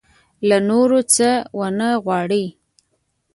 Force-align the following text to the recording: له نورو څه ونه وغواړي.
له 0.47 0.57
نورو 0.69 0.99
څه 1.13 1.29
ونه 1.59 1.89
وغواړي. 1.97 2.45